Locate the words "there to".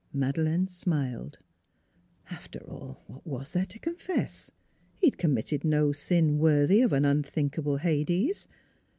3.53-3.77